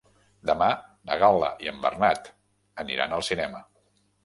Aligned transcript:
Demà 0.49 0.69
na 1.09 1.17
Gal·la 1.25 1.51
i 1.67 1.71
en 1.73 1.85
Bernat 1.85 2.33
aniran 2.87 3.17
al 3.21 3.27
cinema. 3.31 3.65